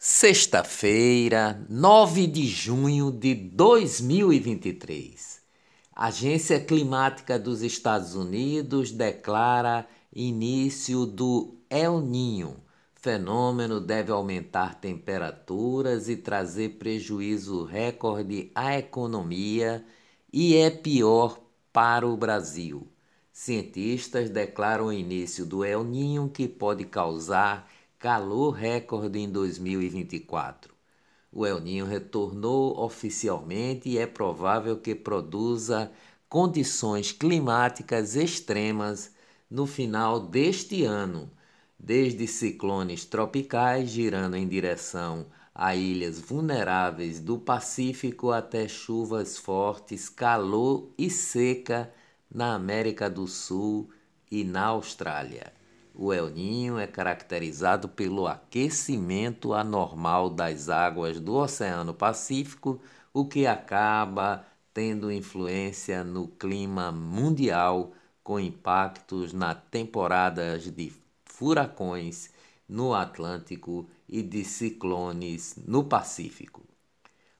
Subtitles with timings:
[0.00, 5.42] Sexta-feira, 9 de junho de 2023.
[5.92, 12.58] Agência Climática dos Estados Unidos declara início do El Ninho.
[12.94, 19.84] Fenômeno deve aumentar temperaturas e trazer prejuízo recorde à economia
[20.32, 21.40] e é pior
[21.72, 22.86] para o Brasil.
[23.32, 27.68] Cientistas declaram o início do El Ninho que pode causar
[27.98, 30.72] calor recorde em 2024.
[31.32, 35.90] O El Ninho retornou oficialmente e é provável que produza
[36.28, 39.12] condições climáticas extremas
[39.50, 41.28] no final deste ano,
[41.78, 50.88] desde ciclones tropicais girando em direção a ilhas vulneráveis do Pacífico até chuvas fortes, calor
[50.96, 51.92] e seca
[52.32, 53.90] na América do Sul
[54.30, 55.57] e na Austrália.
[56.00, 62.80] O El Ninho é caracterizado pelo aquecimento anormal das águas do Oceano Pacífico,
[63.12, 67.90] o que acaba tendo influência no clima mundial,
[68.22, 70.92] com impactos na temporadas de
[71.24, 72.30] furacões
[72.68, 76.62] no Atlântico e de ciclones no Pacífico.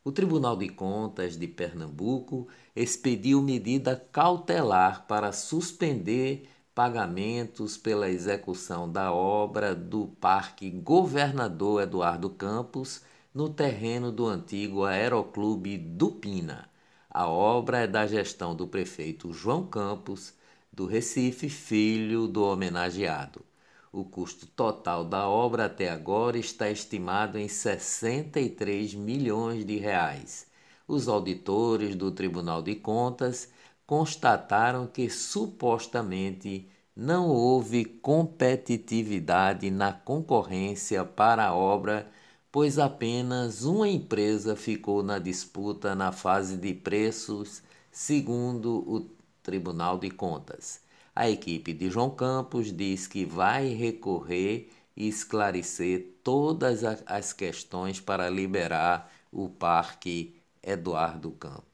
[0.02, 9.12] O Tribunal de Contas de Pernambuco expediu medida cautelar para suspender pagamentos pela execução da
[9.12, 13.02] obra do Parque Governador Eduardo Campos
[13.34, 16.70] no terreno do antigo Aeroclube do Pina.
[17.10, 20.34] A obra é da gestão do prefeito João Campos,
[20.72, 23.44] do Recife, filho do homenageado.
[23.90, 30.46] O custo total da obra até agora está estimado em 63 milhões de reais.
[30.86, 33.48] Os auditores do Tribunal de Contas
[33.88, 42.06] constataram que supostamente não houve competitividade na concorrência para a obra,
[42.52, 49.08] pois apenas uma empresa ficou na disputa na fase de preços, segundo o
[49.42, 50.82] Tribunal de Contas.
[51.16, 58.28] A equipe de João Campos diz que vai recorrer e esclarecer todas as questões para
[58.28, 61.67] liberar o Parque Eduardo Campos.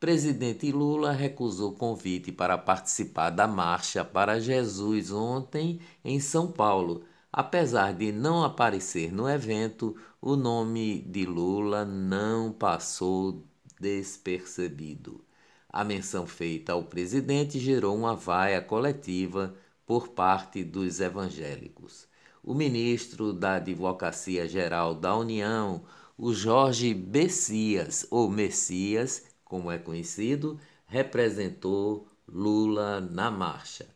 [0.00, 7.02] Presidente Lula recusou convite para participar da Marcha para Jesus ontem em São Paulo.
[7.32, 13.44] Apesar de não aparecer no evento, o nome de Lula não passou
[13.80, 15.24] despercebido.
[15.68, 19.52] A menção feita ao presidente gerou uma vaia coletiva
[19.84, 22.06] por parte dos evangélicos.
[22.40, 25.82] O ministro da Advocacia Geral da União,
[26.16, 33.86] o Jorge Bessias, ou Messias, como é conhecido, representou Lula na marcha.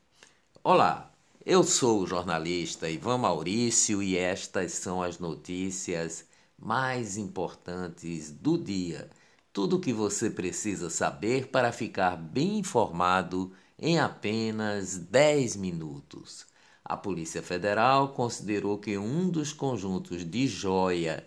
[0.65, 1.13] Olá,
[1.45, 6.25] eu sou o jornalista Ivan Maurício e estas são as notícias
[6.59, 9.11] mais importantes do dia.
[9.53, 16.47] Tudo o que você precisa saber para ficar bem informado em apenas 10 minutos.
[16.85, 21.27] A Polícia Federal considerou que um dos conjuntos de joia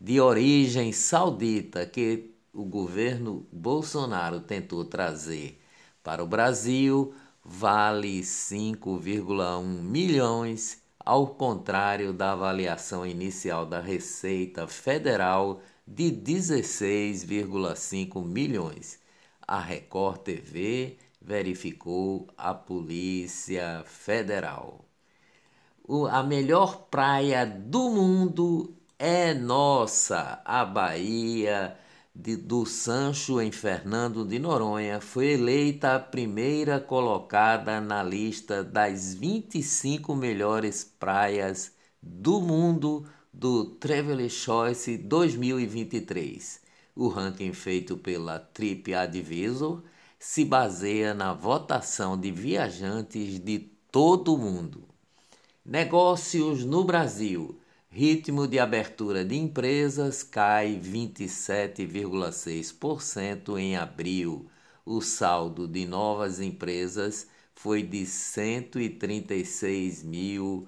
[0.00, 5.60] de origem saudita que o governo Bolsonaro tentou trazer
[6.02, 16.10] para o Brasil vale 5,1 milhões, ao contrário da avaliação inicial da Receita Federal de
[16.10, 18.98] 16,5 milhões.
[19.46, 24.84] A Record TV verificou a Polícia Federal.
[25.86, 31.76] O, a melhor praia do mundo é nossa, a Bahia
[32.14, 39.14] de, do Sancho em Fernando de Noronha foi eleita a primeira colocada na lista das
[39.14, 46.60] 25 melhores praias do mundo do Travel Choice 2023.
[46.94, 49.82] O ranking feito pela TripAdvisor
[50.16, 53.58] se baseia na votação de viajantes de
[53.90, 54.84] todo o mundo.
[55.66, 57.58] Negócios no Brasil.
[57.96, 64.48] Ritmo de abertura de empresas cai 27,6% em abril.
[64.84, 70.66] O saldo de novas empresas foi de 136 mil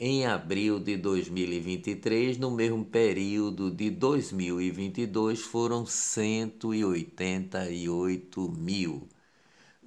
[0.00, 2.38] em abril de 2023.
[2.38, 9.06] No mesmo período de 2022 foram 188 mil.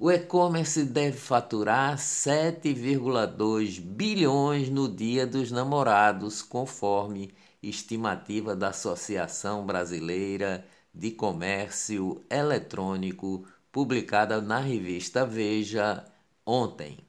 [0.02, 10.66] O e-commerce deve faturar 7,2 bilhões no Dia dos Namorados, conforme estimativa da Associação Brasileira
[10.96, 16.06] de Comércio Eletrônico, publicada na revista Veja
[16.46, 17.00] ontem.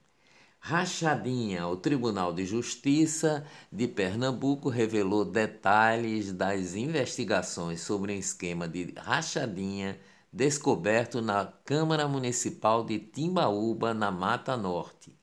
[0.59, 8.93] Rachadinha, o Tribunal de Justiça de Pernambuco revelou detalhes das investigações sobre um esquema de
[8.97, 9.97] rachadinha
[10.33, 15.15] descoberto na Câmara Municipal de Timbaúba, na Mata Norte.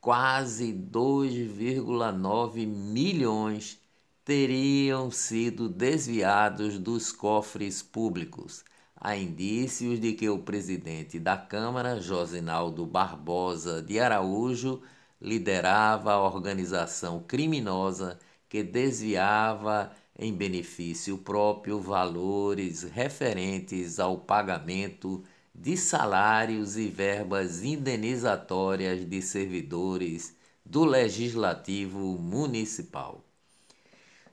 [0.00, 3.80] Quase 2,9 milhões
[4.24, 8.64] teriam sido desviados dos cofres públicos.
[8.96, 14.82] Há indícios de que o presidente da Câmara, Josinaldo Barbosa de Araújo,
[15.20, 18.18] liderava a organização criminosa
[18.48, 25.22] que desviava em benefício próprio valores referentes ao pagamento
[25.54, 30.34] de salários e verbas indenizatórias de servidores
[30.64, 33.24] do Legislativo Municipal.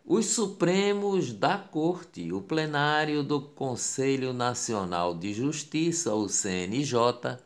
[0.04, 7.40] Os Supremos da Corte, o plenário do Conselho Nacional de Justiça, o CNJ,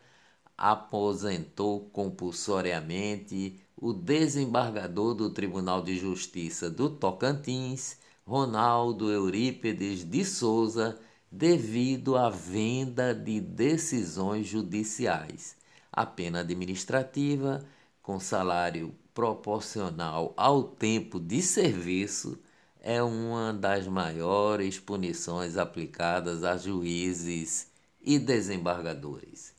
[0.58, 7.96] aposentou compulsoriamente o desembargador do Tribunal de Justiça do Tocantins,
[8.26, 10.98] Ronaldo Eurípedes de Souza,
[11.30, 15.56] devido à venda de decisões judiciais.
[15.92, 17.64] A pena administrativa,
[18.02, 22.38] com salário proporcional ao tempo de serviço,
[22.80, 27.68] é uma das maiores punições aplicadas a juízes
[28.00, 29.54] e desembargadores.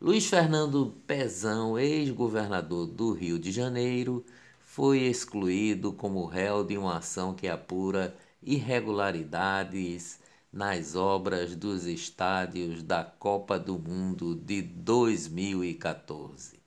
[0.00, 4.24] Luiz Fernando Pezão, ex-governador do Rio de Janeiro,
[4.76, 10.20] foi excluído como réu de uma ação que apura irregularidades
[10.52, 16.60] nas obras dos estádios da Copa do Mundo de 2014.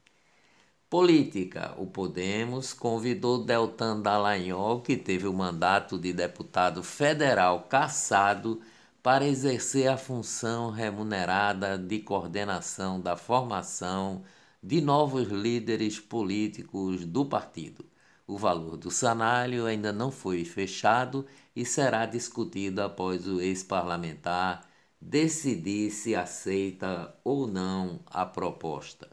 [0.90, 1.76] Política.
[1.78, 8.60] O Podemos convidou Deltan Dallagnol, que teve o mandato de deputado federal cassado,
[9.04, 14.24] para exercer a função remunerada de coordenação da formação
[14.64, 17.86] de novos líderes políticos do partido.
[18.30, 24.70] O valor do salário ainda não foi fechado e será discutido após o ex-parlamentar
[25.02, 29.10] decidir se aceita ou não a proposta.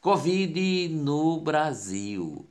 [0.00, 2.50] Covid no Brasil.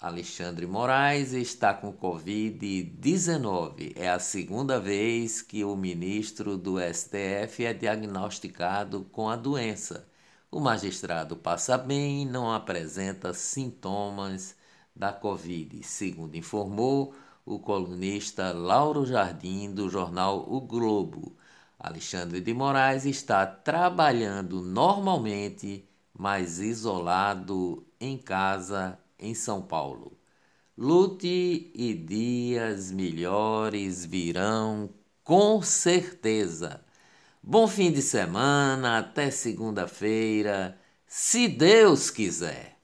[0.00, 3.92] Alexandre Moraes está com Covid-19.
[3.96, 10.06] É a segunda vez que o ministro do STF é diagnosticado com a doença.
[10.48, 14.54] O magistrado passa bem não apresenta sintomas
[14.96, 17.14] da Covid, segundo informou
[17.44, 21.36] o colunista Lauro Jardim, do jornal O Globo.
[21.78, 25.86] Alexandre de Moraes está trabalhando normalmente
[26.18, 30.18] mas isolado em casa em São Paulo.
[30.76, 34.90] Lute e dias melhores virão
[35.22, 36.80] com certeza.
[37.42, 42.75] Bom fim de semana, até segunda-feira, se Deus quiser.